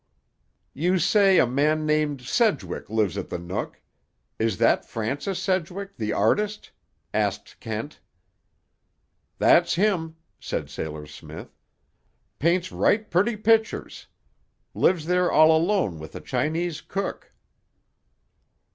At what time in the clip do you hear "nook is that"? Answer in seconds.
3.37-4.83